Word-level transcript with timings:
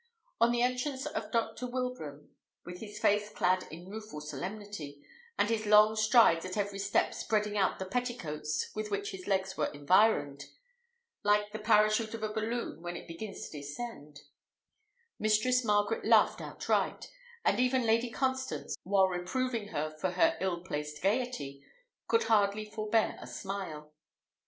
On 0.39 0.51
the 0.51 0.63
entrance 0.63 1.05
of 1.05 1.29
Dr. 1.29 1.67
Wilbraham, 1.67 2.31
with 2.65 2.79
his 2.79 2.97
face 2.97 3.29
clad 3.29 3.67
in 3.69 3.87
rueful 3.87 4.19
solemnity, 4.19 5.05
and 5.37 5.47
his 5.47 5.67
long 5.67 5.95
strides 5.95 6.43
at 6.43 6.57
every 6.57 6.79
step 6.79 7.13
spreading 7.13 7.55
out 7.55 7.77
the 7.77 7.85
petticoats 7.85 8.71
with 8.73 8.89
which 8.89 9.11
his 9.11 9.27
legs 9.27 9.55
were 9.57 9.67
environed, 9.73 10.45
like 11.21 11.51
the 11.51 11.59
parachute 11.59 12.15
of 12.15 12.23
a 12.23 12.33
balloon 12.33 12.81
when 12.81 12.95
it 12.97 13.07
begins 13.07 13.47
to 13.47 13.59
descend, 13.59 14.21
Mistress 15.19 15.63
Margaret 15.63 16.03
laughed 16.03 16.41
outright; 16.41 17.11
and 17.45 17.59
even 17.59 17.83
Lady 17.85 18.09
Constance, 18.09 18.75
while 18.81 19.05
reproving 19.07 19.67
her 19.67 19.91
for 19.91 20.13
her 20.13 20.35
ill 20.41 20.61
placed 20.63 21.03
gaiety, 21.03 21.63
could 22.07 22.23
hardly 22.23 22.65
forbear 22.65 23.19
a 23.21 23.27
smile. 23.27 23.93